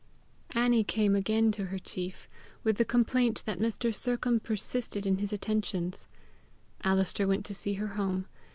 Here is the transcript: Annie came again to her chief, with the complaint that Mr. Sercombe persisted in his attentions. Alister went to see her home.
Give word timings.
Annie 0.55 0.83
came 0.83 1.15
again 1.15 1.51
to 1.51 1.65
her 1.65 1.77
chief, 1.77 2.27
with 2.63 2.77
the 2.77 2.83
complaint 2.85 3.43
that 3.45 3.59
Mr. 3.59 3.93
Sercombe 3.93 4.43
persisted 4.43 5.05
in 5.05 5.17
his 5.19 5.31
attentions. 5.31 6.07
Alister 6.83 7.27
went 7.27 7.45
to 7.45 7.53
see 7.53 7.75
her 7.75 7.89
home. 7.89 8.25